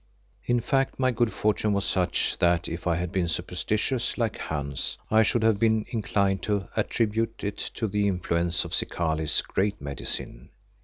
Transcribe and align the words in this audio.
In 0.45 0.61
fact, 0.61 0.97
my 0.99 1.11
good 1.11 1.31
fortune 1.31 1.73
was 1.73 1.85
such 1.85 2.39
that 2.39 2.67
if 2.67 2.87
I 2.87 2.95
had 2.95 3.11
been 3.11 3.27
superstitious 3.27 4.17
like 4.17 4.39
Hans, 4.39 4.97
I 5.11 5.21
should 5.21 5.43
have 5.43 5.59
been 5.59 5.85
inclined 5.91 6.41
to 6.41 6.69
attribute 6.75 7.43
it 7.43 7.57
to 7.75 7.85
the 7.87 8.07
influence 8.07 8.65
of 8.65 8.73
Zikali's 8.73 9.43
"Great 9.43 9.79
Medicine." 9.79 10.49